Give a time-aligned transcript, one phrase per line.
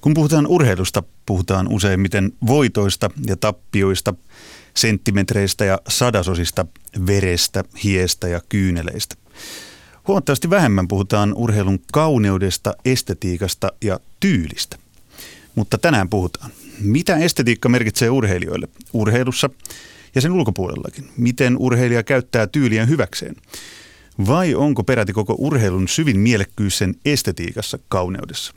[0.00, 4.14] Kun puhutaan urheilusta, puhutaan useimmiten voitoista ja tappioista,
[4.74, 6.66] senttimetreistä ja sadasosista,
[7.06, 9.14] verestä, hiestä ja kyyneleistä.
[10.08, 14.76] Huomattavasti vähemmän puhutaan urheilun kauneudesta, estetiikasta ja tyylistä.
[15.54, 16.50] Mutta tänään puhutaan.
[16.80, 19.50] Mitä estetiikka merkitsee urheilijoille urheilussa
[20.14, 21.08] ja sen ulkopuolellakin?
[21.16, 23.36] Miten urheilija käyttää tyyliä hyväkseen?
[24.26, 28.54] Vai onko peräti koko urheilun syvin mielekkyys sen estetiikassa, kauneudessa?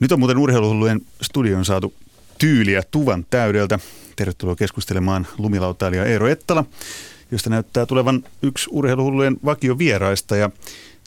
[0.00, 1.94] Nyt on muuten urheiluhullujen studion saatu
[2.38, 3.78] tyyliä tuvan täydeltä.
[4.16, 6.64] Tervetuloa keskustelemaan lumilautailija Eero Ettala,
[7.30, 10.50] josta näyttää tulevan yksi urheiluhullujen vakiovieraista ja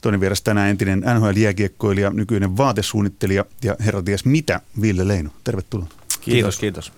[0.02, 5.30] toinen vieras tänään entinen NHL-jääkiekkoilija, nykyinen vaatesuunnittelija ja herra ties mitä, Ville Leino.
[5.44, 5.86] Tervetuloa.
[6.20, 6.92] Kiitos, kiitos.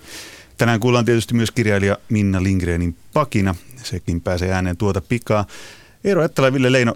[0.58, 3.54] Tänään kuullaan tietysti myös kirjailija Minna Lindgrenin pakina.
[3.82, 5.46] Sekin pääsee ääneen tuota pikaa.
[6.04, 6.94] Eero Ettala ja Ville Leino,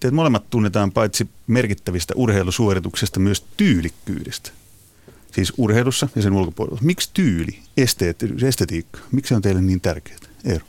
[0.00, 4.50] teet molemmat tunnetaan paitsi merkittävistä urheilusuorituksista myös tyylikkyydestä.
[5.32, 6.78] Siis urheilussa ja sen ulkopuolella.
[6.82, 10.18] Miksi tyyli, esteettisyys, estetiikka, miksi se on teille niin tärkeää?
[10.44, 10.64] Eero.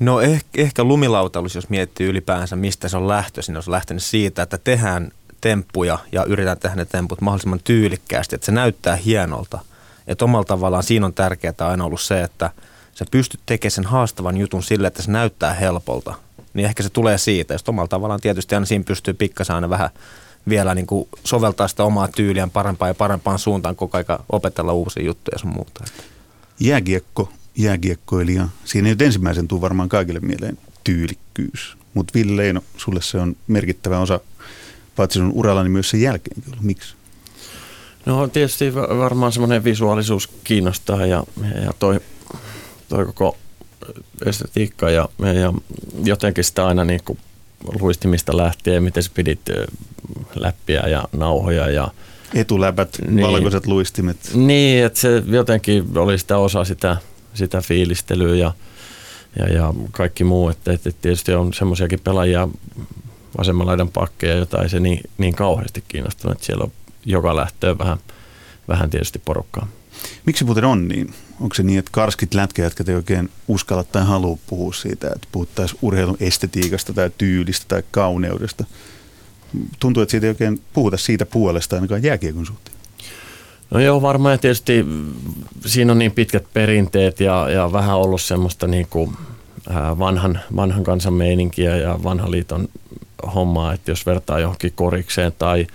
[0.00, 4.58] No ehkä, ehkä lumilautailus, jos miettii ylipäänsä, mistä se on lähtöisin, on lähtenyt siitä, että
[4.58, 9.58] tehdään temppuja ja yritetään tehdä ne temput mahdollisimman tyylikkäästi, että se näyttää hienolta.
[10.06, 12.50] Että omalla tavallaan siinä on tärkeää aina ollut se, että
[12.94, 16.14] sä pystyt tekemään sen haastavan jutun sille, että se näyttää helpolta
[16.54, 17.54] niin ehkä se tulee siitä.
[17.54, 19.90] Jos omalla tavallaan tietysti aina siinä pystyy pikkasen aina vähän
[20.48, 25.04] vielä niin kuin soveltaa sitä omaa tyyliä parempaan ja parempaan suuntaan koko aika opetella uusia
[25.04, 25.84] juttuja sun muuta.
[26.60, 28.48] Jääkiekko, jääkiekkoilija.
[28.64, 31.76] Siinä nyt ensimmäisen tuu varmaan kaikille mieleen tyylikkyys.
[31.94, 34.20] Mutta Ville Leino, sulle se on merkittävä osa
[34.96, 36.42] paitsi sun uralla, niin myös sen jälkeen.
[36.60, 36.94] Miksi?
[38.06, 41.24] No tietysti varmaan semmoinen visuaalisuus kiinnostaa ja,
[41.64, 42.00] ja toi,
[42.88, 43.36] toi koko
[44.26, 45.52] estetiikka ja, ja
[46.04, 47.18] jotenkin sitä aina niin kuin
[47.80, 49.40] luistimista lähtien, miten sä pidit
[50.34, 51.88] läppiä ja nauhoja ja
[52.34, 54.16] Etuläpät, niin, valkoiset luistimet.
[54.34, 56.96] Niin, että se jotenkin oli sitä osa sitä,
[57.34, 58.52] sitä fiilistelyä ja,
[59.38, 60.48] ja, ja kaikki muu.
[60.48, 62.48] Että, että tietysti on semmoisiakin pelaajia,
[63.38, 66.72] vasemman laidan pakkeja, jota ei se niin, niin kauheasti kiinnostunut, että siellä on
[67.06, 67.98] joka lähtöön vähän,
[68.68, 69.68] vähän tietysti porukkaa.
[70.26, 71.14] Miksi muuten on niin?
[71.40, 75.78] Onko se niin, että karskit lätkäjätkät ei oikein uskalla tai halua puhua siitä, että puhuttaisiin
[75.82, 78.64] urheilun estetiikasta tai tyylistä tai kauneudesta?
[79.80, 82.76] Tuntuu, että siitä ei oikein puhuta siitä puolesta ainakaan jääkiekon suhteen.
[83.70, 84.84] No joo, varmaan tietysti
[85.66, 89.16] siinä on niin pitkät perinteet ja, ja vähän ollut semmoista niin kuin
[89.98, 92.68] vanhan, vanhan kansan meininkiä ja vanhan liiton
[93.34, 95.66] hommaa, että jos vertaa johonkin korikseen tai–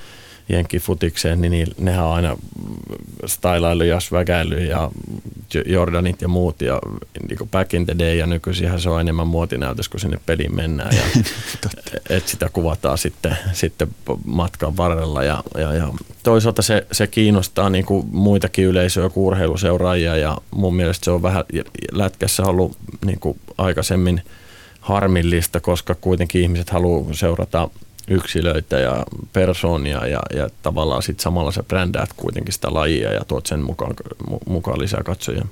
[0.49, 2.37] jenkkifutikseen, niin nehän on aina
[3.25, 4.91] stylailu ja svägäily ja
[5.65, 6.79] Jordanit ja muut ja
[7.27, 10.55] niin kuin back in the day ja nykyisinhän se on enemmän muotinäytös, kun sinne peliin
[10.55, 11.03] mennään ja
[12.09, 13.87] että sitä kuvataan sitten, sitten
[14.25, 15.87] matkan varrella ja, ja, ja
[16.23, 21.21] toisaalta se, se kiinnostaa niin kuin muitakin yleisöjä kuin urheiluseuraajia ja mun mielestä se on
[21.21, 21.45] vähän
[21.91, 24.21] lätkässä ollut niin kuin aikaisemmin
[24.79, 27.69] harmillista, koska kuitenkin ihmiset haluaa seurata
[28.07, 33.45] yksilöitä ja persoonia ja, ja tavallaan sitten samalla sä brändäät kuitenkin sitä lajia ja tuot
[33.45, 33.93] sen mukaan,
[34.45, 35.45] mukaan lisää katsojia.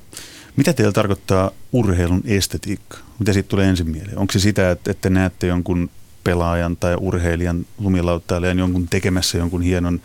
[0.55, 2.97] Mitä teillä tarkoittaa urheilun estetiikka?
[3.19, 4.17] Mitä siitä tulee ensin mieleen?
[4.17, 5.89] Onko se sitä, että, että näette jonkun
[6.23, 10.01] pelaajan tai urheilijan lumilauttailijan jonkun tekemässä jonkun hienon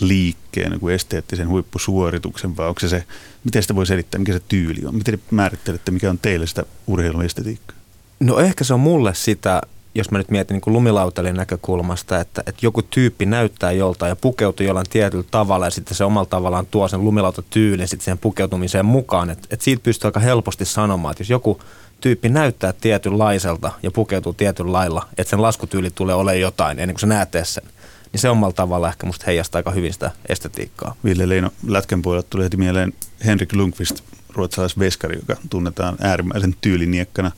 [0.00, 3.04] liikkeen, jonkun esteettisen huippusuorituksen, vai onko se se,
[3.44, 4.94] miten sitä voi selittää, mikä se tyyli on?
[4.94, 7.76] Miten te määrittelette, mikä on teille sitä urheilun estetiikkaa?
[8.20, 9.62] No ehkä se on mulle sitä,
[9.96, 14.66] jos mä nyt mietin niin lumilautailijan näkökulmasta, että, että joku tyyppi näyttää joltain ja pukeutuu
[14.66, 19.30] jollain tietyllä tavalla ja sitten se omalla tavallaan tuo sen lumilautatyyልን sitten siihen pukeutumiseen mukaan.
[19.30, 21.60] Että, että siitä pystyy aika helposti sanomaan, että jos joku
[22.00, 27.00] tyyppi näyttää tietynlaiselta ja pukeutuu tietyllä lailla, että sen laskutyyli tulee olemaan jotain ennen kuin
[27.00, 27.64] sä näet sen,
[28.12, 30.94] niin se omalla tavalla ehkä musta heijastaa aika hyvin sitä estetiikkaa.
[31.04, 32.92] Ville Leino, Lätkän puolelta tuli heti mieleen
[33.24, 34.00] Henrik Lundqvist,
[34.34, 37.30] ruotsalaisveskari, joka tunnetaan äärimmäisen tyyliniekkana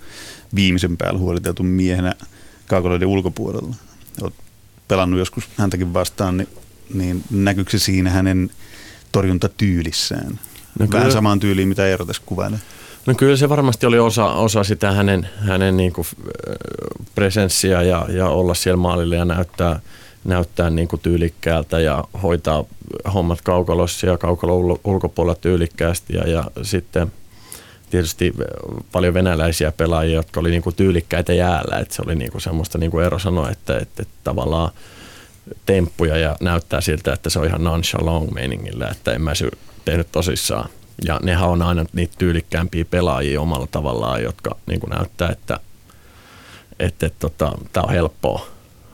[0.55, 2.15] viimeisen päällä huoliteltu miehenä–
[2.69, 3.75] kaukaloiden ulkopuolella.
[4.23, 4.34] Olet
[4.89, 6.49] pelannut joskus häntäkin vastaan, niin,
[6.95, 8.50] niin näkyykö se siinä hänen
[9.12, 10.41] torjuntatyylissään?
[10.79, 12.59] No kyllä, Vähän samaan tyyliin, mitä Eero tässä kuvailee.
[13.06, 16.06] No kyllä se varmasti oli osa, osa sitä hänen, hänen niin kuin
[17.15, 19.81] presenssiä ja, ja olla siellä maalilla ja näyttää,
[20.25, 22.65] näyttää niin kuin tyylikkäältä ja hoitaa
[23.15, 27.12] hommat kaukalossa ja kaukalo ulkopuolella tyylikkäästi ja, ja sitten–
[27.90, 28.35] tietysti
[28.93, 31.79] paljon venäläisiä pelaajia, jotka oli niinku tyylikkäitä jäällä.
[31.79, 34.70] Et se oli niinku semmoista, niin kuin Eero sanoi, että, että, että tavallaan
[35.67, 39.50] temppuja ja näyttää siltä, että se on ihan nonchalant meiningillä, että en mä sy
[39.85, 40.69] tehnyt tosissaan.
[41.05, 45.61] Ja nehän on aina niitä tyylikkäämpiä pelaajia omalla tavallaan, jotka niin kuin näyttää, että,
[46.79, 48.46] että, että tota, tämä on helppoa.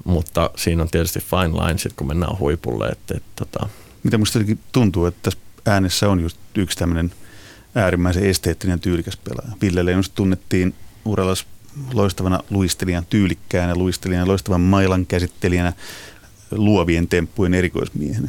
[0.04, 3.68] Mutta siinä on tietysti fine line, sit kun mennään huipulle, että, että tota,
[4.02, 4.38] Mitä musta
[4.72, 7.12] tuntuu, että tässä äänessä on just yksi tämmöinen
[7.74, 9.56] äärimmäisen esteettinen ja tyylikäs pelaaja.
[9.62, 10.74] Ville Leijonosta tunnettiin
[11.04, 11.46] urallas
[11.92, 15.72] loistavana luistelijan, tyylikkäänä luistelijana, loistavan mailan käsittelijänä,
[16.50, 18.28] luovien temppujen erikoismiehenä.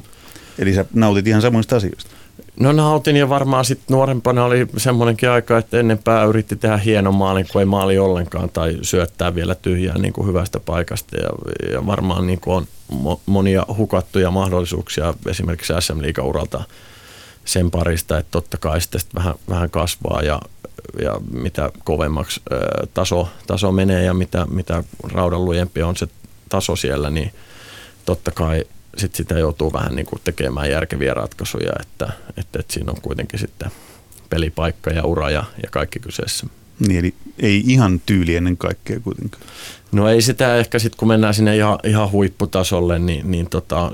[0.60, 2.12] Eli sä nautit ihan samoista asioista.
[2.60, 7.16] No nautin ja varmaan sitten nuorempana oli semmoinenkin aika, että ennen pää yritti tehdä hienon
[7.16, 11.18] maalin, kun ei maali ollenkaan tai syöttää vielä tyhjää niin kuin hyvästä paikasta.
[11.18, 11.30] Ja,
[11.72, 16.66] ja varmaan niin kuin on mo- monia hukattuja mahdollisuuksia esimerkiksi SM Liiga-uralta sen
[17.72, 20.42] parista, että totta kai sitten vähän, vähän kasvaa ja,
[21.02, 22.60] ja mitä kovemmaksi ää,
[22.94, 26.08] taso, taso menee ja mitä, mitä raudan lujempi on se
[26.50, 27.32] taso siellä, niin
[28.06, 28.64] totta kai
[28.98, 33.40] sit sitä joutuu vähän niin kuin tekemään järkeviä ratkaisuja, että, että, että siinä on kuitenkin
[33.40, 33.72] sitten
[34.30, 36.48] pelipaikka ja ura ja, ja kaikki kyseessä.
[36.80, 39.44] Niin, eli ei ihan tyyli ennen kaikkea kuitenkaan.
[39.92, 43.92] No ei sitä ehkä sitten, kun mennään sinne ihan, ihan huipputasolle, niin, niin tota,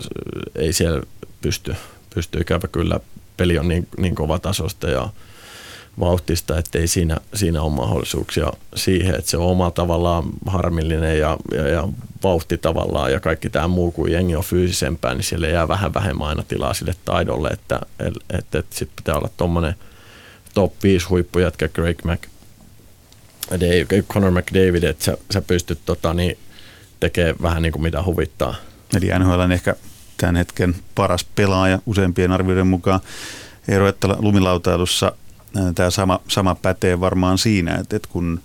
[0.55, 1.01] ei siellä
[1.41, 1.75] pysty,
[2.15, 2.99] pysty ikävä kyllä.
[3.41, 5.09] Peli on niin, niin kova tasosta ja
[5.99, 11.37] vauhtista, että ei siinä, siinä ole mahdollisuuksia siihen, että se on oma tavallaan harmillinen ja,
[11.51, 11.87] ja, ja
[12.23, 16.27] vauhti tavallaan ja kaikki tämä muu, kuin jengi on fyysisempää, niin siellä jää vähän vähemmän
[16.27, 19.75] aina tilaa sille taidolle, että, että, että, että sitten pitää olla tuommoinen
[20.53, 22.19] top 5 huippujätkä Greg Mac,
[23.51, 26.37] Dave, Conor McDavid, että sä, sä pystyt tota, niin,
[26.99, 28.55] tekemään vähän niin kuin mitä huvittaa.
[28.97, 29.75] Eli NHL on ehkä
[30.21, 32.99] tämän hetken paras pelaaja useimpien arvioiden mukaan.
[33.67, 35.11] Eero Ettala lumilautailussa
[35.75, 38.41] tämä sama, sama pätee varmaan siinä, että, että kun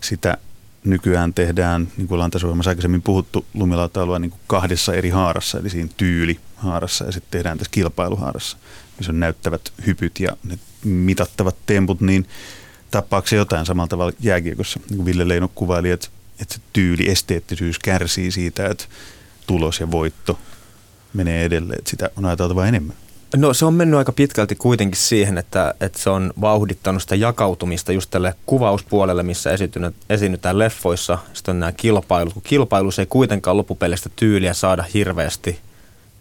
[0.00, 0.36] sitä
[0.84, 2.30] nykyään tehdään, niin kuin ollaan
[2.66, 7.70] aikaisemmin puhuttu, lumilautailua niin kuin kahdessa eri haarassa, eli siinä tyylihaarassa ja sitten tehdään tässä
[7.70, 8.56] kilpailuhaarassa,
[8.98, 12.26] missä on näyttävät hypyt ja ne mitattavat temput, niin
[12.90, 16.08] tappaako se jotain samalla tavalla jääkiekossa, niin kuin Ville Leino kuvaili, että,
[16.40, 18.84] että se tyyli, esteettisyys kärsii siitä, että
[19.46, 20.38] tulos ja voitto
[21.12, 22.96] menee edelleen, että sitä on ajateltava enemmän.
[23.36, 27.92] No se on mennyt aika pitkälti kuitenkin siihen, että, että se on vauhdittanut sitä jakautumista
[27.92, 29.50] just tälle kuvauspuolelle, missä
[30.10, 31.18] esiinnytään leffoissa.
[31.32, 35.58] Sitten on nämä kilpailut, kun kilpailussa ei kuitenkaan loppupelistä tyyliä saada hirveästi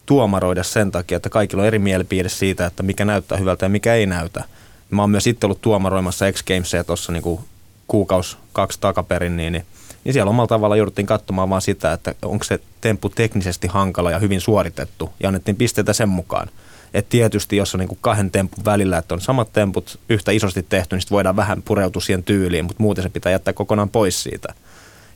[0.05, 3.95] tuomaroida sen takia, että kaikilla on eri mielipide siitä, että mikä näyttää hyvältä ja mikä
[3.95, 4.43] ei näytä.
[4.89, 7.39] Mä oon myös itse ollut tuomaroimassa X Gamesia tuossa niin
[7.87, 9.65] kuukaus kaksi takaperin, niin, niin
[10.13, 14.41] siellä omalla tavalla jouduttiin katsomaan vaan sitä, että onko se temppu teknisesti hankala ja hyvin
[14.41, 16.47] suoritettu, ja annettiin pisteitä sen mukaan.
[16.93, 20.95] Et tietysti jos on niinku kahden tempun välillä, että on samat temput yhtä isosti tehty,
[20.95, 24.53] niin sitten voidaan vähän pureutua siihen tyyliin, mutta muuten se pitää jättää kokonaan pois siitä.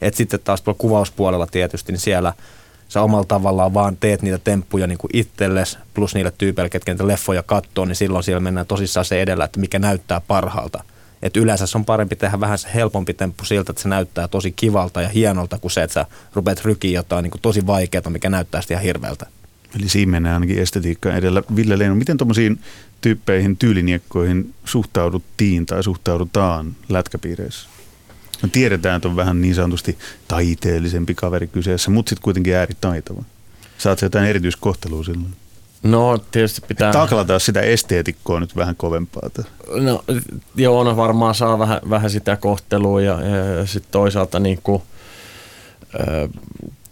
[0.01, 2.33] Et sitten taas kuvauspuolella tietysti, niin siellä
[2.89, 7.07] sä omalla tavallaan vaan teet niitä temppuja niin kuin itsellesi, plus niille tyypeille, ketkä niitä
[7.07, 10.83] leffoja katsoo, niin silloin siellä mennään tosissaan se edellä, että mikä näyttää parhaalta.
[11.21, 14.51] Et yleensä se on parempi tehdä vähän se helpompi temppu siltä, että se näyttää tosi
[14.51, 18.29] kivalta ja hienolta, kuin se, että sä rupeat rykiä jotain niin kuin tosi vaikeaa, mikä
[18.29, 19.25] näyttää sitä ihan hirveältä.
[19.79, 21.43] Eli siinä mennään ainakin estetiikka edellä.
[21.55, 22.59] Ville Leino, miten tuommoisiin
[23.01, 27.69] tyyppeihin, tyyliniekkoihin suhtauduttiin tai suhtaudutaan lätkäpiireissä?
[28.43, 29.97] No tiedetään, että on vähän niin sanotusti
[30.27, 33.23] taiteellisempi kaveri kyseessä, mutta sitten kuitenkin ääritaitava.
[33.77, 35.35] Saat jotain erityiskohtelua silloin?
[35.83, 36.91] No tietysti pitää...
[36.91, 39.29] Taklataan sitä esteetikkoa nyt vähän kovempaa.
[39.75, 40.03] No
[40.55, 44.81] joo, no varmaan saa vähän, vähän sitä kohtelua ja, ja, sitten toisaalta niin kuin,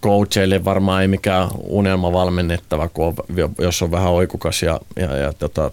[0.03, 3.15] coacheille varmaan ei mikään unelma valmennettava, kun on,
[3.57, 5.71] jos on vähän oikukas ja, ja, ja tota,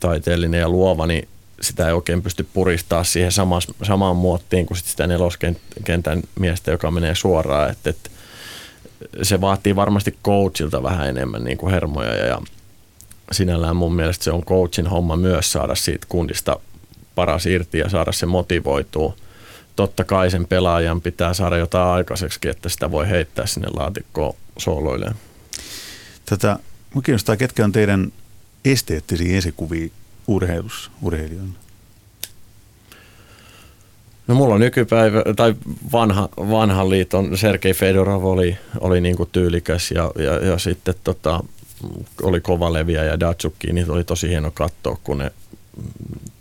[0.00, 1.28] taiteellinen ja luova, niin
[1.60, 6.90] sitä ei oikein pysty puristaa siihen samas, samaan muottiin kuin sit sitä neloskentän miestä, joka
[6.90, 7.70] menee suoraan.
[7.70, 8.10] Et, et,
[9.22, 12.38] se vaatii varmasti coachilta vähän enemmän niin kuin hermoja ja,
[13.32, 16.60] sinällään mun mielestä se on coachin homma myös saada siitä kundista
[17.14, 19.14] paras irti ja saada se motivoitua–
[19.78, 25.14] totta kai sen pelaajan pitää saada jotain aikaiseksi, että sitä voi heittää sinne laatikkoon sooloilleen.
[26.26, 26.58] Tätä,
[26.90, 28.12] minua kiinnostaa, ketkä on teidän
[28.64, 29.88] esteettisiä esikuvia
[30.26, 31.52] urheilussa, urheilijoina?
[34.28, 35.54] No mulla on nykypäivä, tai
[35.92, 41.44] vanha, vanhan liiton Sergei Fedorov oli, oli niin kuin tyylikäs ja, ja, ja sitten tota,
[42.22, 45.32] oli kova leviä ja Datsukki, niin oli tosi hieno katsoa, kun ne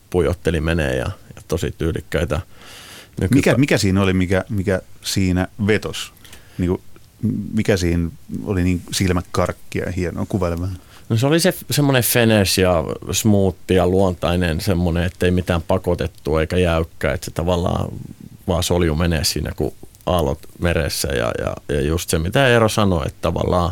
[0.09, 2.41] pujotteli menee ja, ja tosi tyylikkäitä–
[3.31, 6.13] mikä, mikä siinä oli, mikä, mikä siinä vetos?
[6.57, 6.81] Niin kuin,
[7.53, 8.09] mikä siinä
[8.43, 10.25] oli niin silmäkarkkia hienoa?
[10.29, 10.77] Kuvaile vähän.
[11.09, 16.57] No se oli se semmoinen fenes ja smooth ja luontainen semmoinen, ettei mitään pakotettua eikä
[16.57, 17.89] jäykkä, että se tavallaan
[18.47, 19.73] vaan solju menee siinä, kun
[20.05, 23.71] aallot meressä ja, ja, ja just se, mitä Eero sanoi, että tavallaan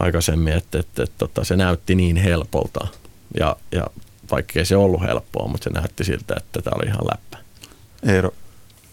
[0.00, 2.86] aikaisemmin, että, että, että, että tota, se näytti niin helpolta
[3.38, 3.86] ja, ja
[4.30, 7.38] vaikkei se ollut helppoa, mutta se näytti siltä, että tämä oli ihan läppä.
[8.02, 8.34] Eero,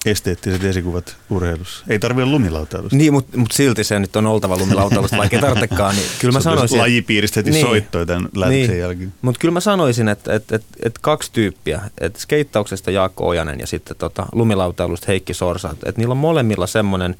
[0.05, 1.85] esteettiset esikuvat urheilussa.
[1.89, 2.95] Ei tarvitse lumilautailusta.
[2.95, 5.95] Niin, mutta mut silti se nyt on oltava lumilautailusta, vaikka ei tarvitsekaan.
[5.95, 9.13] Niin kyllä mä sanoisin, lajipiiristä heti niin, soittoi tämän lähetyksen niin, jälkeen.
[9.21, 13.67] Mutta kyllä mä sanoisin, että et, et, et kaksi tyyppiä, että skeittauksesta Jaakko Ojanen ja
[13.67, 17.15] sitten tota, lumilautailusta Heikki Sorsa, että et niillä on molemmilla semmoinen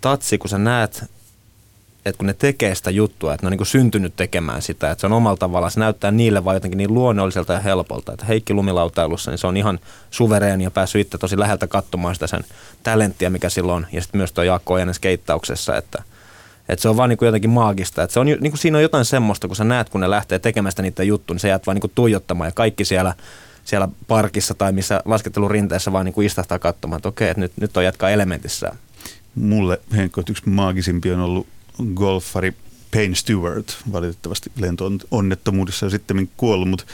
[0.00, 1.04] tatsi, kun sä näet
[2.04, 5.06] että kun ne tekee sitä juttua, että ne on niin syntynyt tekemään sitä, että se
[5.06, 8.12] on omalla tavallaan, se näyttää niille vaan jotenkin niin luonnolliselta ja helpolta.
[8.12, 9.80] Että Heikki lumilautailussa, niin se on ihan
[10.10, 12.44] suvereeni ja päässyt itse tosi läheltä katsomaan sitä sen
[12.82, 13.86] talenttia, mikä silloin on.
[13.92, 16.02] Ja sitten myös tuo Jaakko Ojanen skeittauksessa, että,
[16.68, 18.02] että se on vaan niin jotenkin maagista.
[18.02, 20.38] Että se on, niin kuin siinä on jotain semmoista, kun sä näet, kun ne lähtee
[20.38, 23.14] tekemään sitä niitä juttuja, niin sä jäät vaan niin tuijottamaan ja kaikki siellä
[23.64, 27.76] siellä parkissa tai missä laskettelurinteessä vaan niin kuin istahtaa katsomaan, että okei, että nyt, nyt
[27.76, 28.72] on jatkaa elementissä.
[29.34, 31.46] Mulle Henkko, yksi maagisimpi on ollut
[31.94, 32.54] golfari
[32.94, 36.84] Payne Stewart, valitettavasti lento-onnettomuudessa ja sitten kuollut, mutta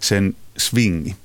[0.00, 1.16] sen swingi,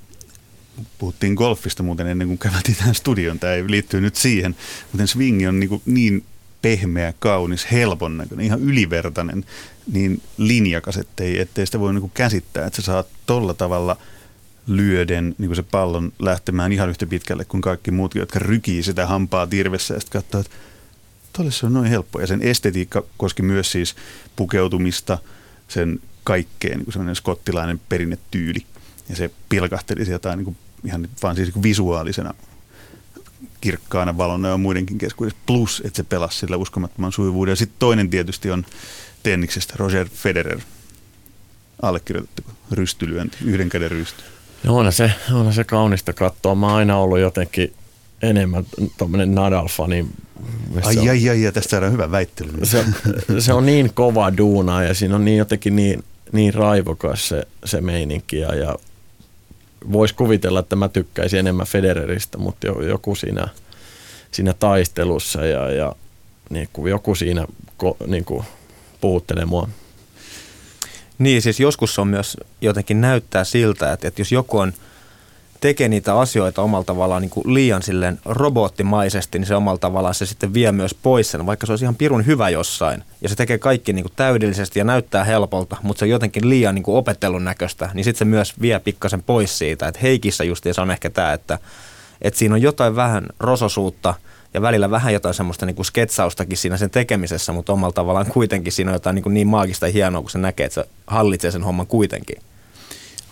[0.98, 4.56] puhuttiin golfista muuten ennen kuin käveltiin tähän studioon, tämä ei liittyy nyt siihen,
[4.92, 6.24] mutta swingi on niin, niin
[6.62, 9.44] pehmeä, kaunis, helpon näköinen, ihan ylivertainen,
[9.92, 13.96] niin linjakas, ettei, ettei sitä voi niin käsittää, että sä saat tolla tavalla
[14.66, 19.46] lyöden niin se pallon lähtemään ihan yhtä pitkälle kuin kaikki muut, jotka rykii sitä hampaa
[19.46, 20.56] tirvessä ja sitten katsoo, että
[21.40, 22.20] Tuolle se on noin helppo.
[22.20, 23.96] Ja sen estetiikka koski myös siis
[24.36, 25.18] pukeutumista,
[25.68, 28.66] sen kaikkeen niin semmoinen skottilainen perinnetyyli.
[29.08, 32.34] Ja se pilkahteli sieltä niin kuin, ihan vaan siis niin visuaalisena
[33.60, 35.40] kirkkaana valona ja muidenkin keskuudessa.
[35.46, 37.52] Plus, että se pelasi sillä uskomattoman sujuvuuden.
[37.52, 38.66] Ja sitten toinen tietysti on
[39.22, 40.60] tenniksestä Roger Federer.
[41.82, 44.22] Allekirjoitatteko rystylyönti, yhden käden rysty?
[44.64, 46.54] No onhan se, onhan se kaunista katsoa.
[46.54, 47.72] Mä oon aina ollut jotenkin
[48.22, 48.64] enemmän
[48.98, 50.06] tuommoinen Nadal-fani
[50.84, 52.52] Ai, on, ai, ai, ai, tästä on hyvä väittely.
[52.62, 52.84] Se,
[53.38, 57.80] se on niin kova duuna ja siinä on niin jotenkin niin, niin raivokas se, se
[57.80, 58.76] meininki ja, ja
[59.92, 63.48] voisi kuvitella, että mä tykkäisin enemmän Federeristä, mutta joku siinä,
[64.30, 65.94] siinä taistelussa ja, ja
[66.50, 67.46] niin kuin joku siinä
[68.06, 68.44] niin kuin
[69.00, 69.68] puhuttelee mua.
[71.18, 74.72] Niin, siis joskus on myös jotenkin näyttää siltä, että, että jos joku on–
[75.60, 80.26] tekee niitä asioita omalla tavallaan niin kuin liian silleen robottimaisesti, niin se omalla tavallaan se
[80.26, 83.02] sitten vie myös pois sen, vaikka se olisi ihan pirun hyvä jossain.
[83.20, 86.74] Ja se tekee kaikki niin kuin täydellisesti ja näyttää helpolta, mutta se on jotenkin liian
[86.74, 89.88] niin kuin opettelun näköistä, niin sitten se myös vie pikkasen pois siitä.
[89.88, 91.58] Että Heikissä se on ehkä tämä, että,
[92.22, 94.14] että siinä on jotain vähän rososuutta
[94.54, 98.72] ja välillä vähän jotain semmoista niin kuin sketsaustakin siinä sen tekemisessä, mutta omalla tavallaan kuitenkin
[98.72, 101.50] siinä on jotain niin, kuin niin maagista ja hienoa, kun se näkee, että se hallitsee
[101.50, 102.42] sen homman kuitenkin.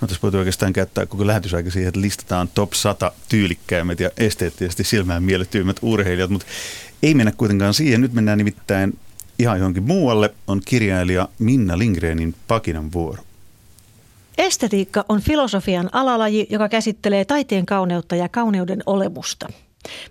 [0.00, 4.84] No tässä voitu oikeastaan käyttää koko lähetysaika siihen, että listataan top 100 tyylikkäimmät ja esteettisesti
[4.84, 6.46] silmään miellyttyimmät urheilijat, mutta
[7.02, 8.00] ei mennä kuitenkaan siihen.
[8.00, 8.98] Nyt mennään nimittäin
[9.38, 10.34] ihan johonkin muualle.
[10.46, 13.22] On kirjailija Minna Lindgrenin Pakinan vuoro.
[14.38, 19.48] Estetiikka on filosofian alalaji, joka käsittelee taiteen kauneutta ja kauneuden olemusta.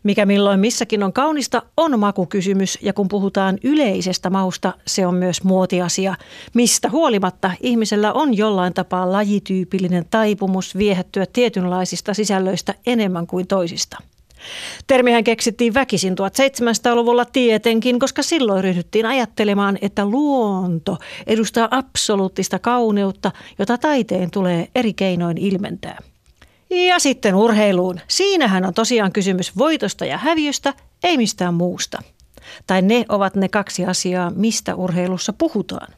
[0.04, 5.44] Mikä milloin missäkin on kaunista, on makukysymys ja kun puhutaan yleisestä mausta, se on myös
[5.44, 6.16] muotiasia.
[6.54, 13.98] Mistä huolimatta ihmisellä on jollain tapaa lajityypillinen taipumus viehättyä tietynlaisista sisällöistä enemmän kuin toisista.
[14.88, 20.98] Termihän keksittiin väkisin 1700-luvulla tietenkin, koska silloin ryhdyttiin ajattelemaan, että luonto
[21.28, 25.98] edustaa absoluuttista kauneutta, jota taiteen tulee eri keinoin ilmentää.
[26.70, 28.00] Ja sitten urheiluun.
[28.08, 32.02] Siinähän on tosiaan kysymys voitosta ja häviöstä, ei mistään muusta.
[32.68, 35.94] Tai ne ovat ne kaksi asiaa, mistä urheilussa puhutaan.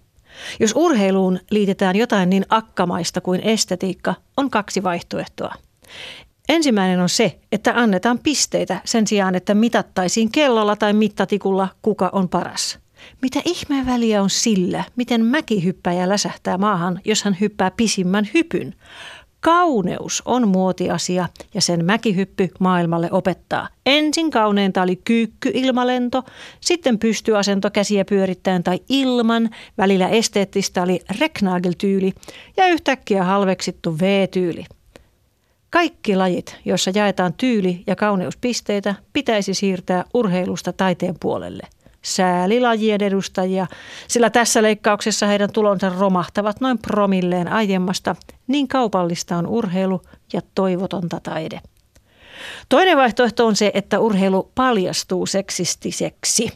[0.60, 5.56] Jos urheiluun liitetään jotain niin akkamaista kuin estetiikka, on kaksi vaihtoehtoa.
[6.50, 12.30] Ensimmäinen on se, että annetaan pisteitä sen sijaan, että mitattaisiin kellolla tai mittatikulla, kuka on
[12.30, 12.80] paras.
[13.22, 18.76] Mitä ihmeen väliä on sillä, miten mäkihyppäjä läsähtää maahan, jos hän hyppää pisimmän hypyn?
[19.42, 23.68] Kauneus on muotiasia ja sen mäkihyppy maailmalle opettaa.
[23.86, 26.24] Ensin kauneinta oli kyykky-ilmalento,
[26.60, 32.14] sitten pystyasento käsiä pyörittäen tai ilman, välillä esteettistä oli reknageltyyli
[32.58, 34.66] ja yhtäkkiä halveksittu V-tyyli.
[35.70, 41.64] Kaikki lajit, joissa jaetaan tyyli- ja kauneuspisteitä, pitäisi siirtää urheilusta taiteen puolelle–
[42.02, 43.68] säälilajien edustajia,
[44.08, 48.16] sillä tässä leikkauksessa heidän tulonsa romahtavat noin promilleen aiemmasta,
[48.48, 50.02] niin kaupallista on urheilu
[50.34, 51.62] ja toivotonta taide.
[52.70, 56.52] Toinen vaihtoehto on se, että urheilu paljastuu seksistiseksi.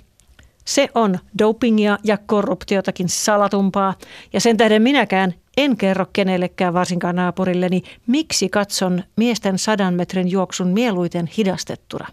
[0.65, 3.93] Se on dopingia ja korruptiotakin salatumpaa,
[4.33, 10.67] ja sen tähden minäkään en kerro kenellekään, varsinkaan naapurilleni, miksi katson miesten sadan metrin juoksun
[10.67, 12.07] mieluiten hidastettuna.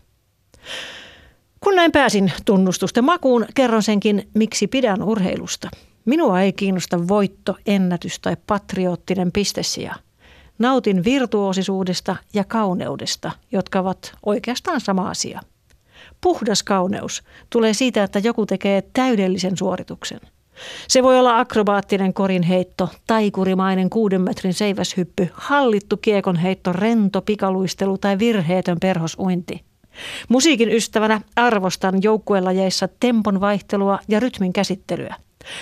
[1.65, 5.69] Kun näin pääsin tunnustusten makuun, kerron senkin, miksi pidän urheilusta.
[6.05, 9.95] Minua ei kiinnosta voitto, ennätys tai patriottinen pistesija.
[10.59, 15.41] nautin virtuosisuudesta ja kauneudesta, jotka ovat oikeastaan sama asia.
[16.21, 20.21] Puhdas kauneus tulee siitä, että joku tekee täydellisen suorituksen.
[20.89, 28.81] Se voi olla akrobaattinen korinheitto, taikurimainen kuuden metrin seiväshyppy, hallittu kiekonheitto, rento pikaluistelu tai virheetön
[28.81, 29.70] perhosuinti.
[30.29, 35.15] Musiikin ystävänä arvostan joukkuelajeissa tempon vaihtelua ja rytmin käsittelyä.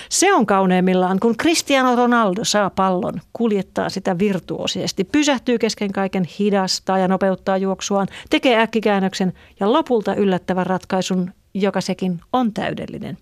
[0.09, 6.97] Se on kauneimmillaan, kun Cristiano Ronaldo saa pallon, kuljettaa sitä virtuosisesti, pysähtyy kesken kaiken, hidastaa
[6.97, 13.17] ja nopeuttaa juoksuaan, tekee äkkikäännöksen ja lopulta yllättävän ratkaisun, joka sekin on täydellinen.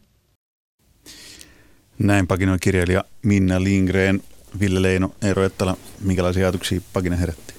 [2.00, 4.22] Näin pakinoi kirjailija Minna Lindgren,
[4.60, 5.78] Ville Leino, Eero Ettala.
[6.02, 7.54] Minkälaisia ajatuksia pakina herätti?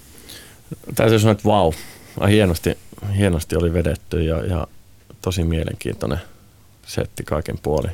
[0.95, 1.73] Täytyy sanoa, että vau.
[2.21, 2.31] Wow.
[2.31, 2.79] Hienosti,
[3.17, 4.67] hienosti oli vedetty ja, ja
[5.23, 6.19] tosi mielenkiintoinen
[6.87, 7.93] setti kaiken puolin.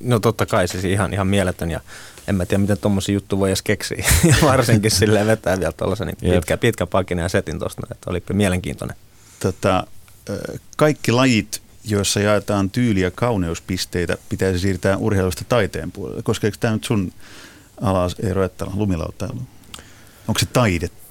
[0.00, 1.80] No totta kai siis ihan, ihan mieletön ja
[2.28, 4.04] en mä tiedä miten tuommoisia juttuja voi edes keksiä.
[4.30, 8.22] ja varsinkin silleen vetää vielä tuollaisen niin pitkä, pitkä pakina ja setin tuosta, että oli
[8.32, 8.96] mielenkiintoinen.
[9.40, 9.86] Tota,
[10.76, 16.22] kaikki lajit, joissa jaetaan tyyli- ja kauneuspisteitä, pitäisi siirtää urheilusta taiteen puolelle.
[16.22, 17.12] Koskeeko tämä nyt sun
[17.80, 19.42] alas Eero Ettala, lumilauttailu?
[20.28, 21.05] Onko se taidetta?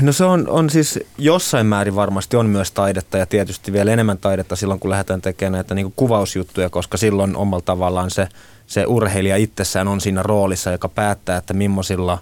[0.00, 4.18] No se on, on siis jossain määrin varmasti on myös taidetta ja tietysti vielä enemmän
[4.18, 8.28] taidetta silloin, kun lähdetään tekemään näitä niin kuvausjuttuja, koska silloin omalla tavallaan se,
[8.66, 12.18] se urheilija itsessään on siinä roolissa, joka päättää, että millaisilla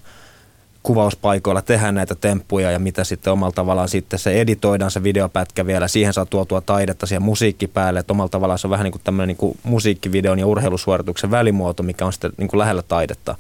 [0.86, 5.88] kuvauspaikoilla tehdään näitä temppuja ja mitä sitten omalla tavallaan sitten se editoidaan se videopätkä vielä.
[5.88, 9.02] Siihen saa tuotua taidetta siihen musiikki päälle, että omalla tavallaan se on vähän niin kuin
[9.04, 13.36] tämmöinen niin kuin musiikkivideon ja urheilusuorituksen välimuoto, mikä on sitten niin kuin lähellä taidetta.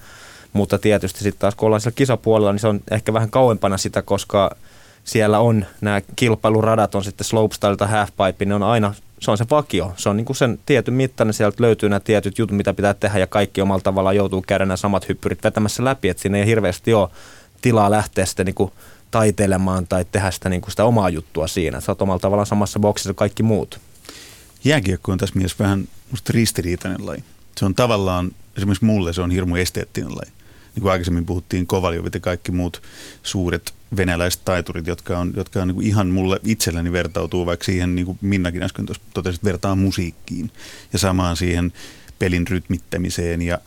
[0.56, 4.02] Mutta tietysti sitten taas kun ollaan siellä kisapuolella, niin se on ehkä vähän kauempana sitä,
[4.02, 4.56] koska
[5.04, 9.46] siellä on nämä kilpailuradat, on sitten slopestyle tai halfpipe, ne on aina, se on se
[9.50, 9.92] vakio.
[9.96, 13.18] Se on niin kuin sen tietyn mittainen, sieltä löytyy nämä tietyt jutut, mitä pitää tehdä
[13.18, 16.94] ja kaikki omalla tavallaan joutuu käydä nämä samat hyppyrit vetämässä läpi, että siinä ei hirveästi
[16.94, 17.08] ole
[17.62, 18.72] tilaa lähteä sitten niin kuin
[19.10, 21.80] taiteilemaan tai tehdä sitä, niin kuin sitä omaa juttua siinä.
[21.80, 23.80] Sä oot omalla tavallaan samassa boksissa kaikki muut.
[24.64, 27.24] Jääkiekko on tässä mielessä vähän musta ristiriitainen laji.
[27.56, 30.35] Se on tavallaan, esimerkiksi mulle se on hirmu esteettinen laji
[30.76, 32.82] niin kuin aikaisemmin puhuttiin, Kovaljovit ja kaikki muut
[33.22, 38.06] suuret venäläiset taiturit, jotka on, jotka on niin ihan mulle itselleni vertautuu, vaikka siihen, niin
[38.06, 40.50] kuin Minnakin äsken totesit, vertaa musiikkiin
[40.92, 41.72] ja samaan siihen
[42.18, 43.58] pelin rytmittämiseen ja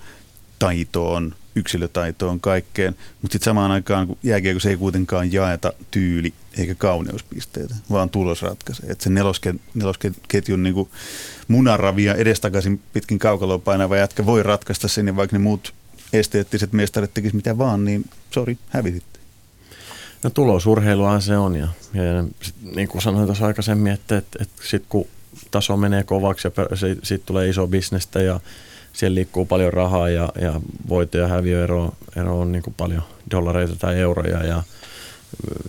[0.59, 2.95] taitoon, yksilötaitoon, kaikkeen.
[3.21, 8.89] Mutta sitten samaan aikaan, kun jääkiekossa ei kuitenkaan jaeta tyyli eikä kauneuspisteitä, vaan tulos ratkaisee.
[8.89, 10.89] Että se nelosken, nelosketjun niin
[11.47, 15.73] munaravia edestakaisin pitkin kaukaloa painava jätkä voi ratkaista sen, ja vaikka ne muut
[16.13, 19.19] esteettiset mestarit tekisivät mitä vaan, niin sori, hävisitte.
[20.23, 22.03] No tulosurheiluahan se on ja, ja
[22.75, 25.07] niin kuin sanoin tuossa aikaisemmin, että, että, että sitten kun
[25.51, 26.51] taso menee kovaksi ja
[27.03, 28.39] siitä tulee iso bisnestä ja
[28.93, 33.75] siellä liikkuu paljon rahaa ja, ja voitto- ja häviöero ero on niin kuin paljon dollareita
[33.75, 34.63] tai euroja ja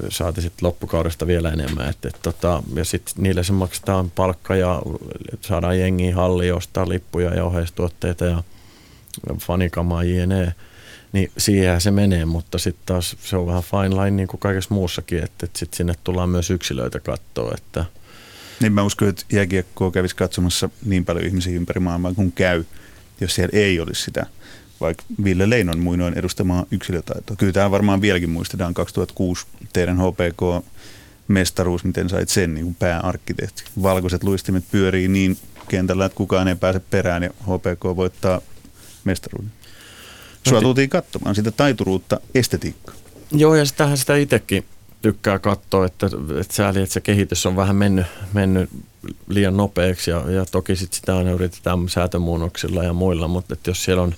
[0.08, 1.88] saati sitten loppukaudesta vielä enemmän.
[1.88, 4.82] Et, et, tota, ja sitten niille se maksetaan palkka ja
[5.40, 8.42] saadaan jengiä halli, ostaa lippuja ja oheistuotteita ja
[9.38, 10.54] fanikamaa jne.
[11.12, 14.74] Niin siihen se menee, mutta sitten taas se on vähän fine line niin kuin kaikessa
[14.74, 17.84] muussakin, että, että sitten sinne tullaan myös yksilöitä katsoa, että
[18.60, 22.64] niin mä uskon, että jääkiekkoa kävisi katsomassa niin paljon ihmisiä ympäri maailmaa kuin käy,
[23.20, 24.26] jos siellä ei olisi sitä,
[24.80, 27.36] vaikka Ville Leinon muinoin edustamaa yksilötaitoa.
[27.36, 30.66] Kyllä tämä varmaan vieläkin muistetaan 2006 teidän HPK
[31.28, 33.64] mestaruus, miten sait sen niin pääarkkitehti.
[33.82, 38.40] Valkoiset luistimet pyörii niin kentällä, että kukaan ei pääse perään ja HPK voittaa
[39.04, 39.52] mestaruuden.
[40.48, 42.94] Sua no, tultiin katsomaan sitä taituruutta estetiikkaa.
[43.32, 44.64] Joo, ja sitähän sitä itsekin
[45.02, 46.06] tykkää katsoa, että,
[46.40, 48.70] että sääli, että se kehitys on vähän mennyt, mennyt
[49.28, 53.84] liian nopeaksi ja, ja toki sit sitä aina yritetään säätömuunnoksilla ja muilla, mutta että jos
[53.84, 54.14] siellä on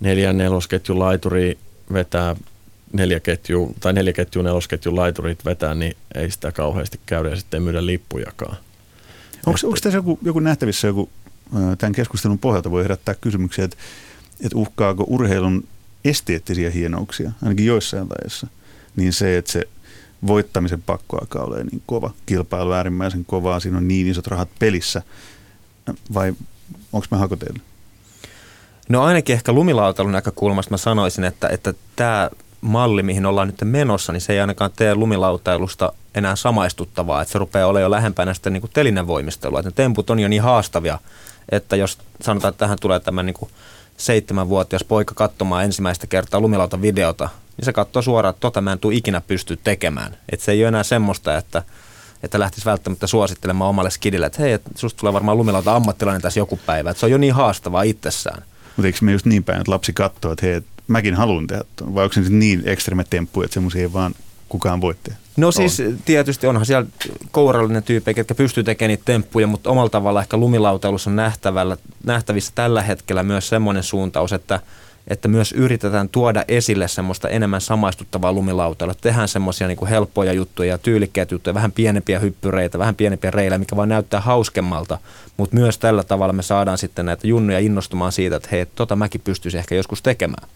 [0.00, 1.58] neljä nelosketjun laituri
[1.92, 2.36] vetää
[2.94, 7.62] neljä ketju, tai neljä ketju nelosketjun laiturit vetää, niin ei sitä kauheasti käydä ja sitten
[7.62, 8.56] myydä lippujakaan.
[9.46, 11.08] Onko, onko tässä joku, joku nähtävissä joku,
[11.78, 13.76] tämän keskustelun pohjalta voi herättää kysymyksiä, että
[14.40, 15.64] että uhkaako urheilun
[16.04, 18.46] esteettisiä hienouksia, ainakin joissain lajeissa,
[18.96, 19.68] niin se, että se
[20.26, 25.02] voittamisen pakko alkaa olla niin kova, kilpailu äärimmäisen kovaa, siinä on niin isot rahat pelissä,
[26.14, 26.34] vai
[26.92, 27.60] onko mä hakoteilla?
[28.88, 34.12] No ainakin ehkä lumilautalun näkökulmasta mä sanoisin, että, että tämä malli, mihin ollaan nyt menossa,
[34.12, 38.50] niin se ei ainakaan tee lumilautailusta enää samaistuttavaa, että se rupeaa olemaan jo lähempänä sitä
[38.50, 39.58] niin kuin telinen voimistelua.
[39.58, 40.98] Että ne temput on jo niin haastavia,
[41.48, 43.50] että jos sanotaan, että tähän tulee tämä niin kuin
[43.96, 48.78] seitsemänvuotias poika katsomaan ensimmäistä kertaa lumilauta videota, niin se katsoo suoraan, että tota mä en
[48.78, 50.16] tule ikinä pysty tekemään.
[50.32, 51.62] Että se ei ole enää semmoista, että,
[52.22, 56.40] että lähtisi välttämättä suosittelemaan omalle skidille, että hei, että susta tulee varmaan lumilauta ammattilainen tässä
[56.40, 56.90] joku päivä.
[56.90, 58.42] Että se on jo niin haastavaa itsessään.
[58.76, 61.94] Mutta eikö me just niin päin, että lapsi katsoo, että hei, mäkin haluan tehdä tuon?
[61.94, 64.14] Vai onko se niin ekstreme temppu, että semmoisia ei vaan
[64.48, 65.23] kukaan voi tehdä?
[65.36, 65.98] No siis on.
[66.04, 66.86] tietysti onhan siellä
[67.30, 72.52] kourallinen tyyppi, jotka pystyy tekemään niitä temppuja, mutta omalla tavalla ehkä lumilautailussa on nähtävällä, nähtävissä
[72.54, 74.60] tällä hetkellä myös semmoinen suuntaus, että–
[75.08, 78.94] että myös yritetään tuoda esille semmoista enemmän samaistuttavaa lumilautailua.
[79.00, 83.76] Tehdään semmoisia niin helppoja juttuja ja tyylikkäitä juttuja, vähän pienempiä hyppyreitä, vähän pienempiä reilejä, mikä
[83.76, 84.98] vaan näyttää hauskemmalta.
[85.36, 89.20] Mutta myös tällä tavalla me saadaan sitten näitä junnuja innostumaan siitä, että hei, tota mäkin
[89.20, 90.48] pystyisin ehkä joskus tekemään.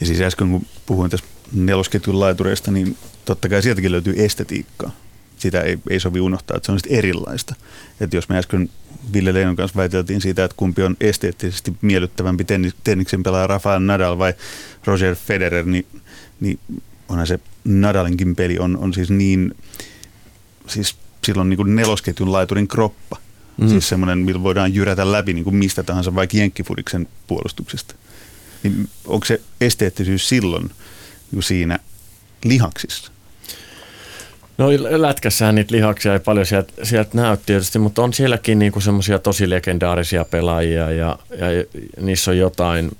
[0.00, 2.96] Ja siis äsken kun puhuin tästä nelosketjun laitureista, niin
[3.28, 4.90] totta kai sieltäkin löytyy estetiikkaa
[5.38, 7.54] sitä ei, ei sovi unohtaa, että se on erilaista.
[8.00, 8.70] Että jos me äsken
[9.12, 14.18] Ville Leinon kanssa väiteltiin siitä, että kumpi on esteettisesti miellyttävämpi tennis, tenniksen pelaaja Rafael Nadal
[14.18, 14.34] vai
[14.84, 15.86] Roger Federer, niin,
[16.40, 16.60] niin
[17.08, 19.54] onhan se Nadalinkin peli on, on siis niin,
[20.66, 23.16] siis silloin niin kuin nelosketjun laiturin kroppa.
[23.56, 23.68] Mm.
[23.68, 27.94] Siis semmoinen, millä voidaan jyrätä läpi niin kuin mistä tahansa, vaikka jenkkifudiksen puolustuksesta.
[28.62, 30.70] Niin onko se esteettisyys silloin
[31.32, 31.78] niin siinä
[32.44, 33.12] lihaksissa?
[34.58, 39.18] No lätkässähän niitä lihaksia ei paljon sieltä, sieltä näy tietysti, mutta on sielläkin niinku semmoisia
[39.18, 41.46] tosi legendaarisia pelaajia ja, ja
[42.00, 42.90] niissä on jotain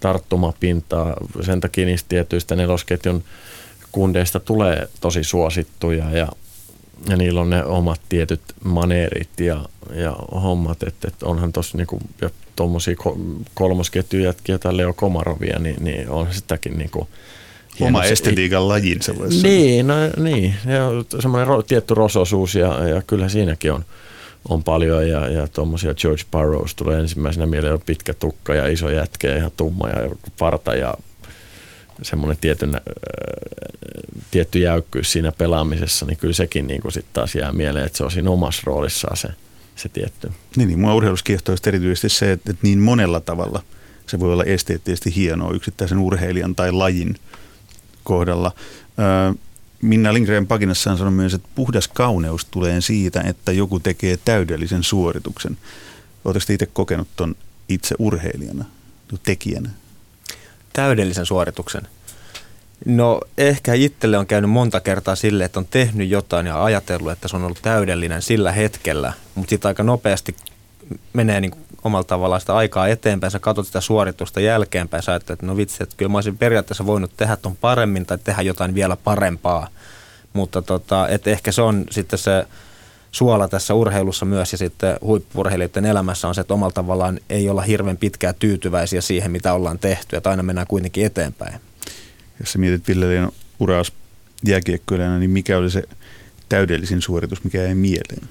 [0.00, 1.14] tarttumapintaa.
[1.40, 3.24] Sen takia niistä tietyistä nelosketjun
[3.92, 6.28] kundeista tulee tosi suosittuja ja,
[7.08, 9.60] ja niillä on ne omat tietyt maneerit ja,
[9.94, 12.00] ja hommat, että et onhan tuossa niinku,
[12.56, 12.96] tuommoisia
[13.54, 17.08] kolmosketjujätkiä tai Leo Komarovia, niin, niin on sitäkin niinku–
[17.80, 20.54] Oma estetiikan lajin se voisi Niin, no, niin.
[20.66, 23.84] Ja semmoinen ro, tietty rososuus ja, ja kyllä siinäkin on,
[24.48, 29.28] on paljon ja, ja tuommoisia George Burrows tulee ensimmäisenä mieleen pitkä tukka ja iso jätkä
[29.28, 30.94] ja ihan tumma ja parta ja
[32.02, 32.80] semmoinen tietty, äh,
[34.30, 38.10] tietty jäykkyys siinä pelaamisessa, niin kyllä sekin niin sitten taas jää mieleen, että se on
[38.10, 39.28] siinä omassa roolissaan se,
[39.76, 40.30] se tietty.
[40.56, 41.24] Niin, niin mua urheilussa
[41.66, 43.62] erityisesti se, että, että niin monella tavalla
[44.06, 47.16] se voi olla esteettisesti hienoa yksittäisen urheilijan tai lajin
[48.04, 48.52] kohdalla.
[49.82, 55.58] Minna Lindgren Pakinassaan sanoi myös, että puhdas kauneus tulee siitä, että joku tekee täydellisen suorituksen.
[56.24, 57.34] Oletteko itse kokenut tuon
[57.68, 58.64] itse urheilijana,
[59.22, 59.70] tekijänä?
[60.72, 61.82] Täydellisen suorituksen?
[62.86, 67.28] No ehkä itselle on käynyt monta kertaa sille, että on tehnyt jotain ja ajatellut, että
[67.28, 70.36] se on ollut täydellinen sillä hetkellä, mutta sitten aika nopeasti
[71.12, 71.54] menee niin
[71.84, 75.82] omalla tavallaan sitä aikaa eteenpäin, sä katsot sitä suoritusta jälkeenpäin, sä ajattelet, että no vitsi,
[75.82, 79.68] että kyllä mä olisin periaatteessa voinut tehdä ton paremmin tai tehdä jotain vielä parempaa.
[80.32, 82.46] Mutta tota, että ehkä se on sitten se
[83.12, 87.62] suola tässä urheilussa myös ja sitten huippurheilijoiden elämässä on se, että omalla tavallaan ei olla
[87.62, 91.60] hirveän pitkään tyytyväisiä siihen, mitä ollaan tehty, että aina mennään kuitenkin eteenpäin.
[92.40, 93.28] Jos sä mietit Ville
[93.60, 93.92] uraas
[94.46, 95.82] jääkiekkoilijana, niin mikä oli se
[96.48, 98.28] täydellisin suoritus, mikä jäi mieleen?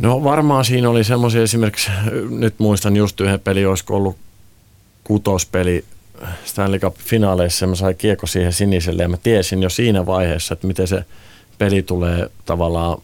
[0.00, 1.90] No varmaan siinä oli semmoisia esimerkiksi,
[2.30, 4.16] nyt muistan just yhden peli, olisiko ollut
[5.04, 5.84] kutospeli
[6.44, 10.88] Stanley Cup-finaaleissa, mä sain kiekko siihen siniselle ja mä tiesin jo siinä vaiheessa, että miten
[10.88, 11.04] se
[11.58, 12.98] peli tulee tavallaan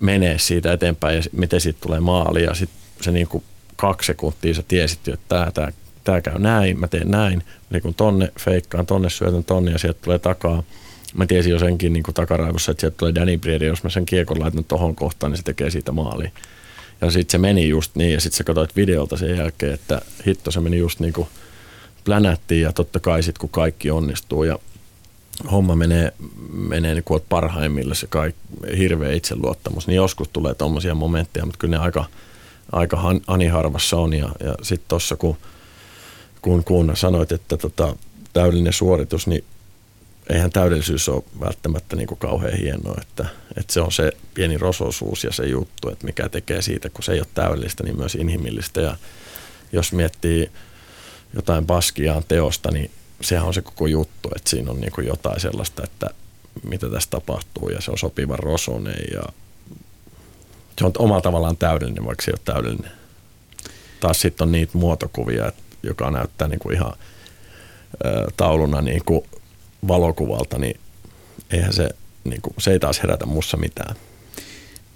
[0.00, 3.44] menee siitä eteenpäin ja miten siitä tulee maali ja sitten se niin kuin
[3.76, 5.68] kaksi sekuntia sä tiesit että tämä, tämä,
[6.04, 10.00] tämä käy näin, mä teen näin, niin kun tonne feikkaan, tonne syötän tonne ja sieltä
[10.02, 10.62] tulee takaa
[11.14, 14.40] mä tiesin jo senkin niin takaraivossa, että sieltä tulee Danny Brieri, jos mä sen kiekon
[14.40, 16.32] laitan tohon kohtaan, niin se tekee siitä maali.
[17.00, 20.50] Ja sitten se meni just niin, ja sitten sä katsoit videolta sen jälkeen, että hitto
[20.50, 21.28] se meni just niin kuin
[22.04, 24.58] plänättiin, ja totta kai sitten kun kaikki onnistuu, ja
[25.50, 26.12] homma menee,
[26.52, 28.34] menee niin kuin parhaimmille se kaik,
[28.78, 32.04] hirveä itseluottamus, niin joskus tulee tuommoisia momentteja, mutta kyllä ne aika,
[32.72, 35.36] aika aniharvassa on, ja, ja sitten tuossa kun,
[36.42, 37.96] kun, kun sanoit, että tota,
[38.32, 39.44] täydellinen suoritus, niin
[40.32, 45.24] eihän täydellisyys ole välttämättä niin kuin kauhean hienoa, että, että se on se pieni rososuus
[45.24, 48.80] ja se juttu, että mikä tekee siitä, kun se ei ole täydellistä, niin myös inhimillistä.
[48.80, 48.96] Ja
[49.72, 50.50] jos miettii
[51.34, 52.90] jotain Baskiaan teosta, niin
[53.20, 56.10] sehän on se koko juttu, että siinä on niin kuin jotain sellaista, että
[56.62, 59.22] mitä tässä tapahtuu ja se on sopiva rosone ja
[60.78, 62.92] se on omalla tavallaan täydellinen, vaikka se ei ole täydellinen.
[64.00, 66.92] Taas sitten on niitä muotokuvia, joka näyttää niin kuin ihan
[68.36, 69.24] tauluna niin kuin
[69.88, 70.80] valokuvalta, niin
[71.50, 71.90] eihän se,
[72.24, 73.96] niin kuin, se ei taas herätä mussa mitään.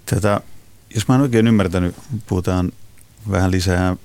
[0.05, 0.41] Tätä,
[0.95, 1.95] jos mä en oikein ymmärtänyt,
[2.27, 2.71] puhutaan
[3.31, 3.95] vähän lisää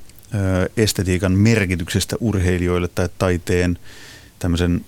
[0.77, 3.79] estetiikan merkityksestä urheilijoille tai taiteen
[4.39, 4.85] tämmöisen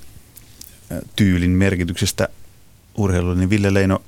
[1.17, 2.29] tyylin merkityksestä
[2.95, 4.03] urheilulle, niin Ville Leino,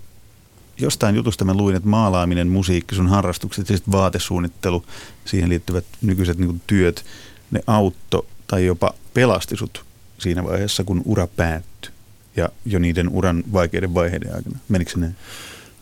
[0.79, 4.85] jostain jutusta mä luin, että maalaaminen, musiikki, sun harrastukset ja vaatesuunnittelu,
[5.25, 7.05] siihen liittyvät nykyiset niin työt,
[7.51, 9.85] ne autto tai jopa pelasti sut
[10.19, 11.91] siinä vaiheessa, kun ura päättyi
[12.37, 14.59] ja jo niiden uran vaikeiden vaiheiden aikana.
[14.69, 15.17] Menikö se näin?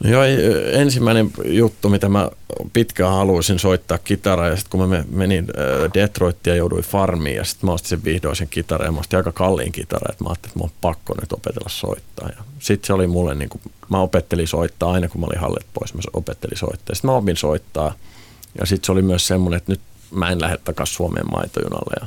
[0.05, 0.23] No joo,
[0.73, 2.31] ensimmäinen juttu, mitä mä
[2.73, 5.47] pitkään haluaisin soittaa kitaraa, ja sitten kun mä menin
[5.95, 9.17] Detroittiin ja jouduin farmiin, ja sitten mä ostin sen vihdoin sen kitaran, ja mä ostin
[9.17, 12.29] aika kalliin kitaran, että mä ajattelin, että mä oon pakko nyt opetella soittaa.
[12.37, 15.67] Ja sitten se oli mulle, niin kuin, mä opettelin soittaa aina, kun mä olin hallet
[15.75, 16.95] pois, mä opettelin soittaa.
[16.95, 17.95] Sitten mä opin soittaa,
[18.59, 22.07] ja sitten se oli myös semmoinen, että nyt mä en lähde takaisin Suomeen maitojunalle, ja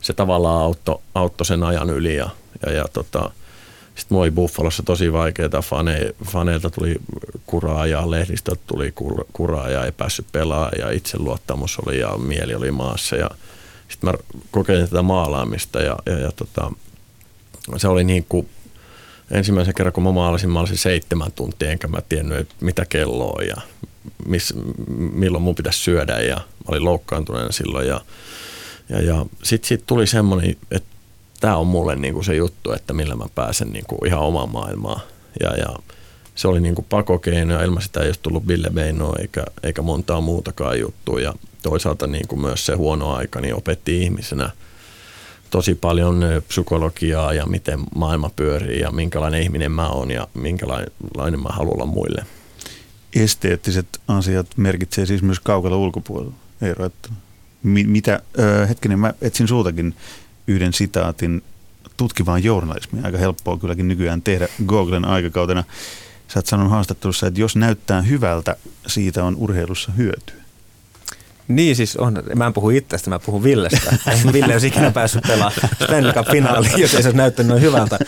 [0.00, 2.30] se tavallaan auttoi autto sen ajan yli, ja,
[2.66, 3.30] ja, ja tota,
[3.94, 6.96] sitten mulla oli Buffalossa tosi vaikeaa, Fane, faneilta tuli
[7.46, 8.94] kuraa ja lehdistöltä tuli
[9.32, 13.16] kuraa ja ei päässyt pelaamaan ja itseluottamus oli ja mieli oli maassa.
[13.16, 13.30] Ja
[13.88, 14.14] sitten mä
[14.50, 16.72] kokeilin tätä maalaamista ja, ja, ja tota,
[17.76, 18.48] se oli niin kuin
[19.30, 23.46] ensimmäisen kerran kun mä maalasin, mä olisin seitsemän tuntia enkä mä tiennyt mitä kello on
[23.46, 23.56] ja
[24.26, 24.54] miss,
[25.12, 26.20] milloin mun pitäisi syödä.
[26.20, 28.00] Ja mä olin loukkaantuneena silloin ja,
[28.88, 30.88] ja, ja sitten sit tuli semmoinen, että
[31.40, 34.48] tämä on mulle niin kuin se juttu, että millä mä pääsen niin kuin ihan omaan
[34.48, 35.00] maailmaan.
[35.40, 35.76] Ja, ja
[36.34, 39.82] se oli niin kuin pakokeino ja ilman sitä ei olisi tullut Ville Beinoa eikä, eikä
[39.82, 41.20] montaa muutakaan juttua.
[41.20, 44.50] Ja toisaalta niin kuin myös se huono aika niin opetti ihmisenä
[45.50, 51.48] tosi paljon psykologiaa ja miten maailma pyörii ja minkälainen ihminen mä oon ja minkälainen mä
[51.48, 52.26] haluan olla muille.
[53.14, 56.32] Esteettiset asiat merkitsee siis myös kaukalla ulkopuolella.
[56.62, 56.90] Eero,
[57.64, 59.94] että mitä, äh, hetkinen, mä etsin sultakin
[60.46, 61.42] yhden sitaatin
[61.96, 63.06] tutkivaan journalismiin.
[63.06, 65.64] Aika helppoa kylläkin nykyään tehdä Googlen aikakautena.
[66.28, 70.47] Sä oot sanonut haastattelussa, että jos näyttää hyvältä, siitä on urheilussa hyötyä.
[71.48, 73.96] Niin siis on, mä en puhu itsestä, mä puhun Villestä.
[74.32, 77.98] Ville olisi ikinä päässyt pelaamaan Stanley Cup-finaaliin, jos ei se olisi näyttänyt noin hyvältä.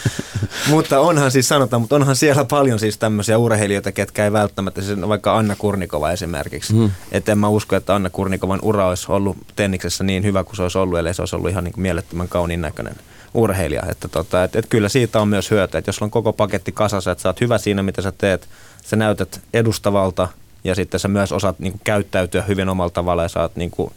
[0.69, 5.01] Mutta onhan siis sanotaan, mutta onhan siellä paljon siis tämmöisiä urheilijoita, ketkä ei välttämättä, siis
[5.09, 6.73] vaikka Anna Kurnikova esimerkiksi.
[6.73, 6.91] Mm.
[7.13, 10.63] Että en mä usko, että Anna Kurnikovan ura olisi ollut tenniksessä niin hyvä kuin se
[10.63, 12.97] olisi ollut, ellei se olisi ollut ihan niin kuin mielettömän kauniin näköinen
[13.35, 13.83] urheilija.
[13.89, 16.73] Että tota, et, et kyllä siitä on myös hyötyä, että jos sulla on koko paketti
[16.73, 18.49] kasassa, että sä oot hyvä siinä, mitä sä teet,
[18.85, 20.29] sä näytät edustavalta,
[20.65, 23.93] ja sitten sä myös osaat niin kuin, käyttäytyä hyvin omalla tavalla ja saat niin kuin,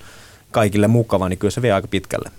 [0.52, 2.32] kaikille mukava, niin kyllä se vie aika pitkälle.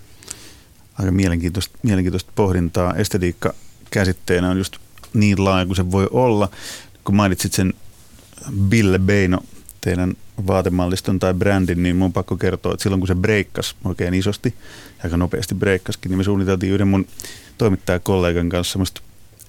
[0.99, 2.93] Aika mielenkiintoista, mielenkiintoista pohdintaa.
[2.93, 3.53] Estetiikka
[3.91, 4.77] käsitteenä on just
[5.13, 6.49] niin laaja kuin se voi olla.
[7.03, 7.73] Kun mainitsit sen
[8.69, 9.39] Bille Beino,
[9.81, 10.13] teidän
[10.47, 14.53] vaatemalliston tai brändin, niin mun on pakko kertoa, että silloin kun se breikkas oikein isosti,
[15.03, 17.07] aika nopeasti breikkaskin, niin me suunniteltiin yhden mun
[17.57, 19.01] toimittajakollegan kanssa semmoista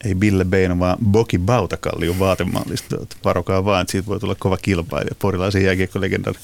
[0.05, 2.97] ei Bille Beino, vaan Boki Bautakallion vaatemallista.
[3.25, 5.15] Varokaa vaan, että siitä voi tulla kova kilpailija.
[5.19, 6.35] Porilaisen jääkiekkolegendan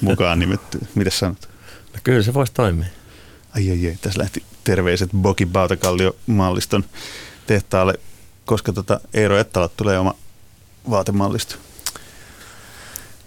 [0.00, 0.78] mukaan nimetty.
[0.94, 1.48] Mitä sanot?
[1.94, 2.86] No kyllä se voisi toimia.
[3.56, 6.84] Ai ai ai, tässä lähti terveiset Boki Bautakallio malliston
[7.46, 7.94] tehtaalle,
[8.44, 10.14] koska tota Eero Ettalat tulee oma
[10.90, 11.56] vaatemallisto.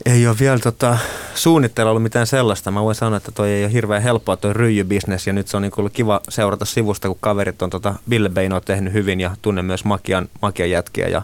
[0.05, 0.97] Ei ole vielä tota,
[1.35, 2.71] suunnitteilla ollut mitään sellaista.
[2.71, 5.63] Mä voin sanoa, että toi ei ole hirveän helppoa toi ryijybisnes ja nyt se on
[5.63, 9.65] niin ollut kiva seurata sivusta, kun kaverit on tota Ville Beino tehnyt hyvin ja tunnen
[9.65, 11.21] myös Makian, Makian jätkiä ja,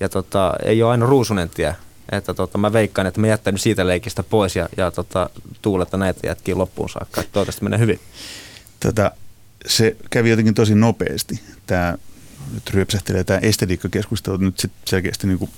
[0.00, 1.76] ja tota, ei ole aina ruusunen tie.
[2.12, 5.30] Että tota, mä veikkaan, että mä jättänyt siitä leikistä pois ja, ja tota,
[5.62, 7.22] tuuletta näitä jätkiä loppuun saakka.
[7.32, 8.00] Toivottavasti menee hyvin.
[8.80, 9.10] Tota,
[9.66, 11.40] se kävi jotenkin tosi nopeasti.
[11.66, 11.98] Tämä
[12.54, 15.50] nyt ryöpsähtelee tämä estetiikkakeskustelu nyt sit selkeästi niin kuin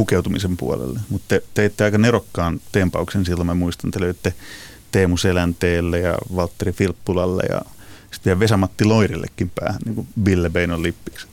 [0.00, 1.00] pukeutumisen puolelle.
[1.08, 4.34] Mutta te teitte aika nerokkaan tempauksen silloin, mä muistan, te löitte
[4.92, 7.60] Teemu Selänteelle ja Valtteri Filppulalle ja
[8.10, 11.26] sitten Vesamatti Loirillekin päähän, niin kuin Ville Beinon lippiksi.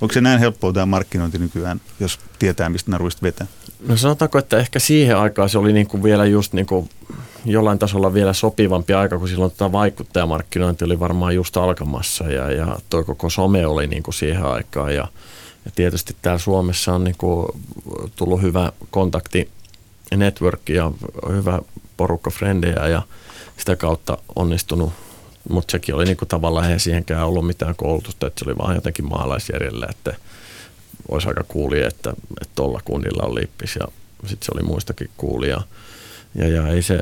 [0.00, 3.46] Onko se näin helppoa tämä markkinointi nykyään, jos tietää, mistä naruista vetää?
[3.88, 6.88] No sanotaanko, että ehkä siihen aikaan se oli niin kuin vielä just niin kuin
[7.44, 12.78] jollain tasolla vielä sopivampi aika, kun silloin tämä vaikuttajamarkkinointi oli varmaan just alkamassa ja, ja
[12.90, 15.08] tuo koko some oli niin kuin siihen aikaan ja,
[15.66, 17.46] ja tietysti täällä Suomessa on niin kuin
[18.16, 19.50] tullut hyvä kontakti
[20.16, 20.92] network ja
[21.28, 21.60] hyvä
[21.96, 23.02] porukka frendejä ja
[23.56, 24.92] sitä kautta onnistunut,
[25.48, 28.74] mutta sekin oli niin kuin tavallaan ei siihenkään ollut mitään koulutusta, että se oli vaan
[28.74, 30.14] jotenkin maalaisjärjellä, että
[31.08, 32.14] olisi aika kuuli, että
[32.54, 33.88] tuolla kunnilla on lippis ja
[34.26, 35.60] sitten se oli muistakin kuulia.
[36.34, 37.00] Ja, ja ei se,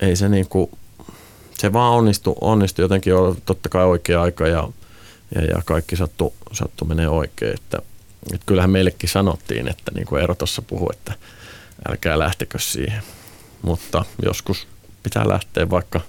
[0.00, 0.70] ei se niin kuin,
[1.58, 3.12] se vaan onnistui, onnistui jotenkin
[3.44, 4.68] totta kai oikea aika ja,
[5.34, 7.78] ja, ja kaikki sattu, sattu menee oikein, että
[8.32, 11.14] että kyllähän meillekin sanottiin, että niin kuin Eero tuossa puhui, että
[11.88, 13.02] älkää lähtekö siihen.
[13.62, 14.68] Mutta joskus
[15.02, 16.00] pitää lähteä, vaikka,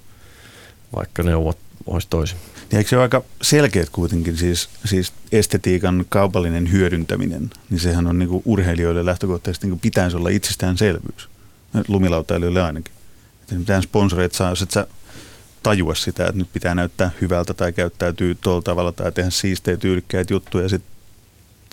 [0.95, 2.38] vaikka neuvot olisi toisin.
[2.71, 8.19] Niin eikö se ole aika selkeät kuitenkin siis, siis estetiikan kaupallinen hyödyntäminen, niin sehän on
[8.19, 11.30] niin kuin urheilijoille lähtökohtaisesti niin kuin pitäisi olla itsestäänselvyys.
[11.88, 12.93] Lumilautailijoille ainakin.
[13.41, 14.88] Että mitään sponsoreita saa, jos et sä
[15.63, 20.34] tajua sitä, että nyt pitää näyttää hyvältä tai käyttäytyy tuolla tavalla tai tehdä siistejä tyylikkäitä
[20.34, 20.90] juttuja ja sitten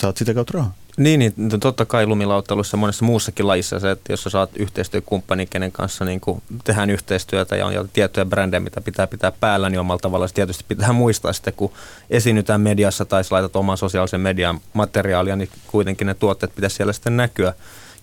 [0.00, 0.74] saat sitä kautta rahaa.
[0.98, 5.46] Niin, niin no totta kai lumilauttelussa monessa muussakin lajissa se, että jos sä saat yhteistyökumppani,
[5.46, 9.70] kenen kanssa niin kuin tehdään yhteistyötä ja on jo tiettyjä brändejä, mitä pitää pitää päällä,
[9.70, 11.72] niin omalla tavalla tietysti pitää muistaa sitten, kun
[12.10, 17.16] esiinnytään mediassa tai laitat oman sosiaalisen median materiaalia, niin kuitenkin ne tuotteet pitäisi siellä sitten
[17.16, 17.52] näkyä.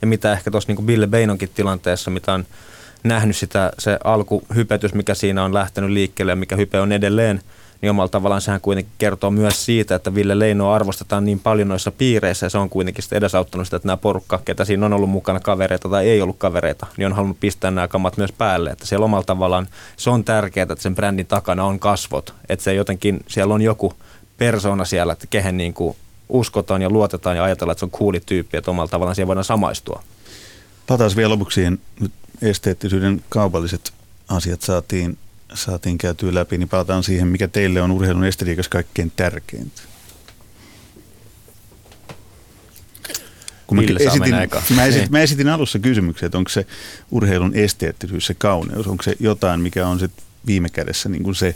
[0.01, 2.45] Ja mitä ehkä tuossa niin Ville Beinonkin tilanteessa, mitä on
[3.03, 7.41] nähnyt sitä, se alkuhypetys, mikä siinä on lähtenyt liikkeelle ja mikä hype on edelleen–
[7.81, 11.91] niin omalla tavallaan sehän kuitenkin kertoo myös siitä, että Ville Leinoa arvostetaan niin paljon noissa
[11.91, 15.09] piireissä ja se on kuitenkin sitten edesauttanut sitä, että nämä porukka, ketä siinä on ollut
[15.09, 18.69] mukana kavereita tai ei ollut kavereita, niin on halunnut pistää nämä kamat myös päälle.
[18.69, 22.73] Että siellä omalla tavallaan se on tärkeää, että sen brändin takana on kasvot, että se
[22.73, 23.93] jotenkin, siellä on joku
[24.37, 25.95] persona siellä, että kehen niin kuin
[26.29, 29.43] uskotaan ja luotetaan ja ajatellaan, että se on cooli tyyppi, että omalla tavallaan siihen voidaan
[29.43, 30.03] samaistua.
[30.87, 31.79] Palataan vielä lopuksi siihen
[32.41, 33.93] esteettisyyden kaupalliset
[34.29, 35.17] asiat saatiin
[35.55, 39.81] saatiin käytyä läpi, niin palataan siihen, mikä teille on urheilun estetiikassa kaikkein tärkeintä.
[43.67, 44.35] Kun mä esitin,
[44.75, 46.65] mä, esitin, mä esitin alussa kysymyksen, että onko se
[47.11, 50.09] urheilun esteettisyys, se kauneus, onko se jotain, mikä on se
[50.45, 51.55] viime kädessä niin kuin se,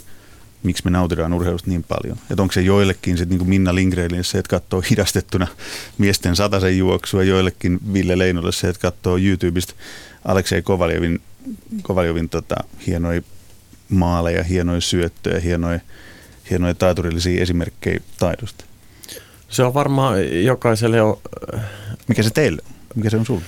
[0.62, 2.16] miksi me nautitaan urheilusta niin paljon.
[2.30, 5.46] Että onko se joillekin sit, niin kuin Minna Lindgrenille se, että katsoo hidastettuna
[5.98, 9.74] miesten sataisen juoksua, joillekin Ville Leinolle se, että katsoo YouTubesta
[10.24, 11.20] Aleksei Kovaljovin,
[11.82, 13.22] Kovaljovin tota, hienoja
[13.90, 15.80] maaleja, hienoja syöttöjä, hienoja,
[16.50, 18.64] hienoja taiturillisia esimerkkejä taidosta?
[19.48, 21.02] Se on varmaan jokaiselle...
[21.02, 21.18] On,
[22.08, 22.62] Mikä se teille
[22.94, 23.44] Mikä se on sinulle?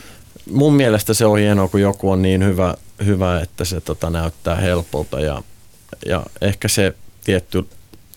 [0.50, 2.74] Mun mielestä se on hienoa, kun joku on niin hyvä,
[3.04, 5.42] hyvä että se tota, näyttää helpolta ja,
[6.06, 7.66] ja ehkä se tietty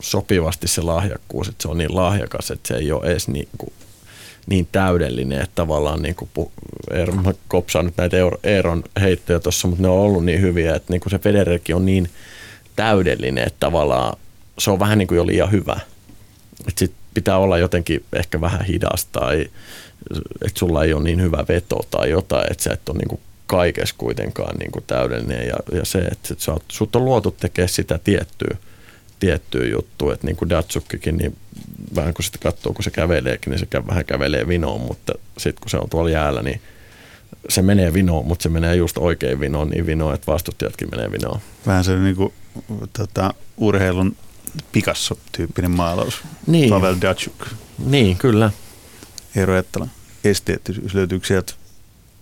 [0.01, 3.73] sopivasti se lahjakkuus, että se on niin lahjakas, että se ei ole edes niin, kuin,
[4.47, 6.29] niin täydellinen, että tavallaan niin kuin,
[6.91, 10.93] Eero, mä kopsaan nyt näitä Eeron heittoja tuossa, mutta ne on ollut niin hyviä, että
[10.93, 12.09] niin kuin se Federerkin on niin
[12.75, 14.17] täydellinen, että tavallaan
[14.59, 15.79] se on vähän niin kuin jo liian hyvä.
[16.59, 19.49] Että sit pitää olla jotenkin ehkä vähän hidas tai
[20.45, 23.21] että sulla ei ole niin hyvä veto tai jotain, että sä et ole niin kuin
[23.47, 27.69] kaikessa kuitenkaan niin kuin täydellinen ja, ja se, että sä oot, sut on luotu tekemään
[27.69, 28.57] sitä tiettyä,
[29.19, 31.37] tiettyä juttua, että niin kuin Datsukkikin, niin
[31.95, 35.69] vähän kun sitä katsoo, kun se käveleekin, niin se vähän kävelee vinoon, mutta sitten kun
[35.69, 36.61] se on tuolla jäällä, niin
[37.49, 41.39] se menee vinoon, mutta se menee just oikein vinoon, niin vinoon, että vastustajatkin menee vinoon.
[41.67, 42.33] Vähän se niin kuin,
[42.97, 44.15] tota, urheilun
[44.71, 46.21] Picasso-tyyppinen maalaus.
[46.47, 46.69] Niin.
[46.69, 47.47] Pavel Datsuk.
[47.85, 48.51] Niin, kyllä.
[49.35, 49.87] Eero Ettala,
[50.23, 51.53] esteettisyys, löytyykö sieltä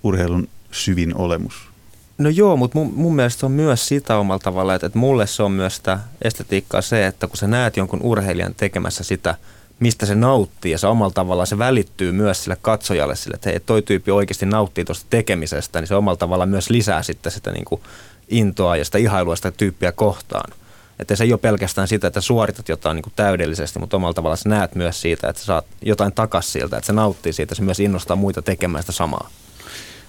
[0.03, 1.72] urheilun syvin olemus?
[2.17, 5.27] No joo, mutta mun, mun mielestä se on myös sitä omalla tavalla, että, että mulle
[5.27, 9.35] se on myös sitä estetiikkaa se, että kun sä näet jonkun urheilijan tekemässä sitä–
[9.83, 13.59] mistä se nauttii ja se omalla tavallaan se välittyy myös sille katsojalle sille, että hei,
[13.59, 17.65] toi tyyppi oikeasti nauttii tuosta tekemisestä, niin se omalla tavallaan myös lisää sitten sitä niin
[17.65, 17.81] kuin
[18.29, 20.53] intoa ja sitä ihailua sitä tyyppiä kohtaan.
[20.99, 24.37] Että se ei ole pelkästään sitä, että suoritat jotain niin kuin täydellisesti, mutta omalla tavallaan
[24.37, 27.61] sä näet myös siitä, että sä saat jotain takas siltä, että se nauttii siitä, se
[27.61, 29.29] myös innostaa muita tekemään sitä samaa.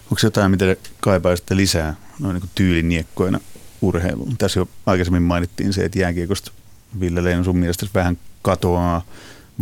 [0.04, 3.40] Onko se jotain, mitä kaipaisitte lisää noin niin tyyliniekkoina
[3.82, 4.36] urheiluun?
[4.38, 6.52] Tässä jo aikaisemmin mainittiin se, että jääkiekosta
[7.00, 9.04] Ville Leino sun mielestä vähän katoaa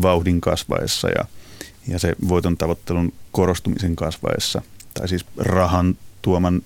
[0.03, 1.25] vauhdin kasvaessa ja,
[1.89, 4.63] ja se voiton tavoittelun korostumisen kasvaessa,
[4.95, 6.63] tai siis rahan tuoman,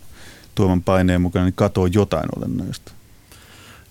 [0.54, 2.92] tuoman paineen mukana, niin katoo jotain olennaista.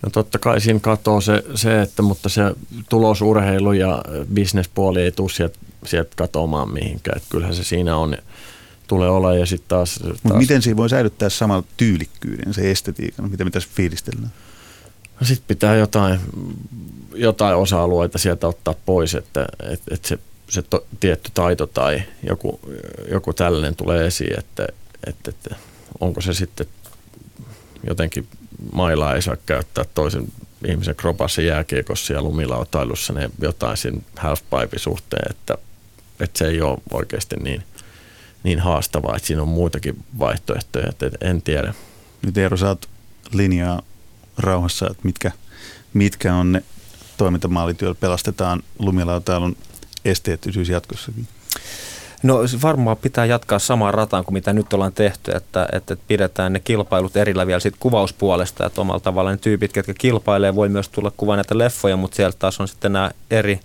[0.02, 2.42] No totta kai siinä katoo se, se että, mutta se
[2.90, 7.18] tulosurheilu ja bisnespuoli ei tule sieltä, sieltä katoamaan mihinkään.
[7.18, 8.18] Että kyllähän se siinä on,
[8.88, 10.38] tulee olla ja sitten taas, taas...
[10.38, 14.32] miten siinä voi säilyttää samalla tyylikkyyden, se estetiikan, mitä me tässä fiilistellään?
[15.20, 16.20] No sitten pitää jotain
[17.16, 20.20] jotain osa-alueita sieltä ottaa pois, että, että, että se,
[20.50, 22.60] se to, tietty taito tai joku,
[23.12, 24.68] joku tällainen tulee esiin, että,
[25.08, 25.56] että, että
[26.00, 26.68] onko se sitten
[27.88, 28.28] jotenkin
[28.74, 30.28] mailaa ei saa käyttää toisen
[30.68, 35.58] ihmisen kropassa jääkiekossa ja lumilautailussa ne jotain siinä halfpipe suhteen, että,
[36.20, 37.64] että se ei ole oikeasti niin,
[38.46, 41.74] niin haastavaa, että siinä on muitakin vaihtoehtoja, että en tiedä.
[42.22, 42.90] Nyt Eero, saat
[43.34, 43.82] linjaa
[44.38, 45.32] rauhassa, että mitkä,
[45.94, 46.64] mitkä on ne
[47.18, 49.58] toimintamalit, joilla pelastetaan lumilautailun
[50.06, 51.28] esteettisyys jatkossakin?
[52.24, 56.60] No varmaan pitää jatkaa samaan rataan kuin mitä nyt ollaan tehty, että, että pidetään ne
[56.60, 61.12] kilpailut erillä vielä siitä kuvauspuolesta, että omalla tavalla ne tyypit, jotka kilpailee, voi myös tulla
[61.18, 63.60] kuvaan näitä leffoja, mutta sieltä taas on sitten nämä eri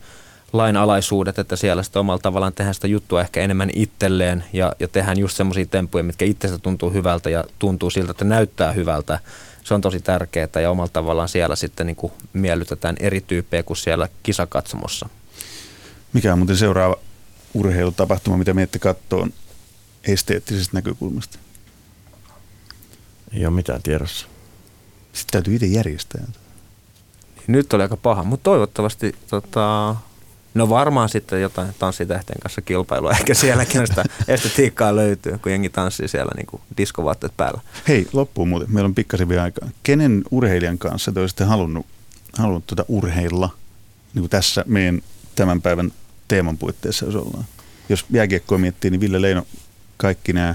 [0.53, 5.19] lainalaisuudet, että siellä sitten omalla tavallaan tehdään sitä juttua ehkä enemmän itselleen ja, ja tehdään
[5.19, 9.19] just semmoisia temppuja, mitkä itsestä tuntuu hyvältä ja tuntuu siltä, että näyttää hyvältä
[9.65, 13.77] se on tosi tärkeää ja omalla tavallaan siellä sitten niin kuin miellytetään eri tyyppejä kuin
[13.77, 15.09] siellä kisakatsomossa.
[16.13, 16.97] Mikä on muuten seuraava
[17.55, 19.29] urheilutapahtuma, mitä miette katsoa
[20.05, 21.39] esteettisestä näkökulmasta?
[23.33, 24.27] Ei ole mitään tiedossa.
[25.13, 26.27] Sitten täytyy itse järjestää.
[27.47, 29.97] Nyt oli aika paha, mutta toivottavasti tota,
[30.55, 33.11] No varmaan sitten jotain tanssitähten kanssa kilpailua.
[33.21, 37.61] Ehkä sielläkin sitä estetiikkaa löytyy, kun jengi tanssii siellä niin kuin diskovaatteet päällä.
[37.89, 38.73] Hei, loppuun muuten.
[38.73, 39.69] Meillä on pikkasen vielä aikaa.
[39.83, 41.87] Kenen urheilijan kanssa te olisitte halunnut,
[42.39, 43.51] halunnut tuota urheilla
[44.15, 45.03] niin kuin tässä meidän
[45.35, 45.93] tämän päivän
[46.29, 47.45] teeman puitteissa, jos ollaan?
[47.89, 49.47] Jos jääkiekkoa miettii, niin Ville Leino,
[49.97, 50.55] kaikki nämä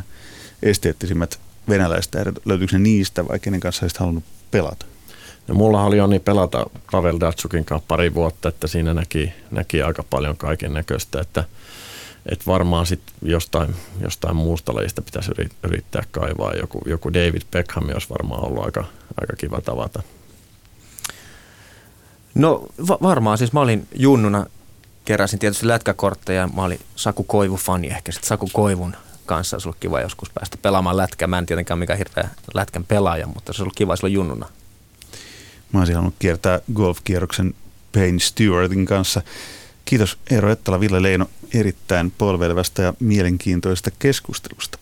[0.63, 1.39] esteettisimmät
[1.69, 4.85] venäläistä, löytyykö ne niistä vai kenen kanssa olisit halunnut pelata?
[5.47, 10.03] No, mulla oli onni pelata Pavel Datsukin kanssa pari vuotta, että siinä näki, näki aika
[10.03, 11.43] paljon kaiken näköistä, että,
[12.25, 15.31] että varmaan sit jostain, jostain muusta lajista pitäisi
[15.63, 16.53] yrittää kaivaa.
[16.53, 18.83] Joku, joku David Beckham olisi varmaan ollut aika,
[19.21, 20.03] aika kiva tavata.
[22.35, 24.45] No va- varmaan, siis mä olin junnuna,
[25.05, 30.01] keräsin tietysti lätkäkortteja, mä olin Saku Koivu-fani ehkä, sitten Saku Koivun kanssa olisi ollut kiva
[30.01, 31.27] joskus päästä pelaamaan lätkää.
[31.27, 34.49] Mä en tietenkään mikä hirveä lätkän pelaaja, mutta se olisi ollut kiva silloin junnuna
[35.73, 37.53] Mä olisin halunnut kiertää golfkierroksen
[37.91, 39.21] Payne Stewartin kanssa.
[39.85, 44.77] Kiitos Eero Ettala, Ville Leino erittäin polvelevästä ja mielenkiintoista keskustelusta.